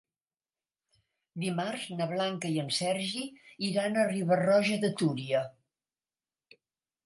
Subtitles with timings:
[1.43, 3.27] Dimarts na Blanca i en Sergi
[3.71, 5.47] iran a Riba-roja de Túria.